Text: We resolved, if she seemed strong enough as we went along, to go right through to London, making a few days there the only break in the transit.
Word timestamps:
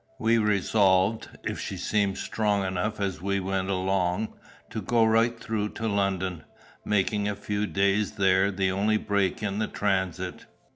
We 0.17 0.39
resolved, 0.39 1.29
if 1.43 1.59
she 1.59 1.77
seemed 1.77 2.17
strong 2.17 2.65
enough 2.65 2.99
as 2.99 3.21
we 3.21 3.39
went 3.39 3.69
along, 3.69 4.33
to 4.71 4.81
go 4.81 5.05
right 5.05 5.39
through 5.39 5.73
to 5.73 5.87
London, 5.87 6.43
making 6.83 7.27
a 7.27 7.35
few 7.35 7.67
days 7.67 8.13
there 8.13 8.49
the 8.49 8.71
only 8.71 8.97
break 8.97 9.43
in 9.43 9.59
the 9.59 9.67
transit. 9.67 10.47